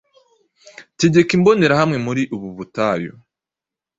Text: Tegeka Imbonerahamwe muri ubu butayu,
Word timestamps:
Tegeka 0.99 1.31
Imbonerahamwe 1.37 1.97
muri 2.05 2.21
ubu 2.35 2.47
butayu, 2.57 3.13